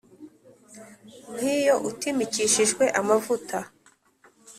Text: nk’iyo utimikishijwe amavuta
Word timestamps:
nk’iyo 1.35 1.75
utimikishijwe 1.89 2.83
amavuta 2.99 3.57